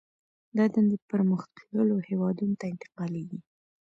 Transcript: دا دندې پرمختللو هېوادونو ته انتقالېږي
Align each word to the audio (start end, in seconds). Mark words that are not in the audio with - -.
دا 0.57 0.65
دندې 0.75 0.97
پرمختللو 1.09 1.95
هېوادونو 2.09 2.55
ته 2.59 2.65
انتقالېږي 2.71 3.39